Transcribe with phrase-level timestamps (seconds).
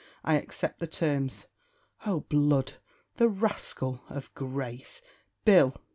[0.23, 1.45] I accept the terms.
[2.07, 2.73] Oh blood!
[3.17, 5.03] the rascal of grace!!
[5.45, 5.75] Bill!"